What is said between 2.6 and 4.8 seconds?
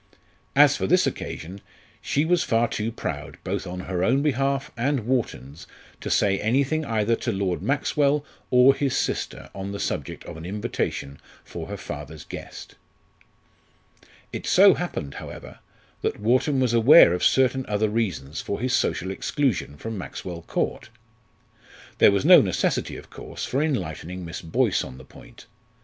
too proud both on her own behalf